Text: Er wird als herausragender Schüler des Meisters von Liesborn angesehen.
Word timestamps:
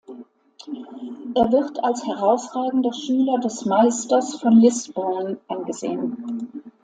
Er 1.35 1.51
wird 1.51 1.83
als 1.83 2.03
herausragender 2.07 2.91
Schüler 2.91 3.37
des 3.37 3.65
Meisters 3.67 4.33
von 4.33 4.53
Liesborn 4.59 5.37
angesehen. 5.47 6.51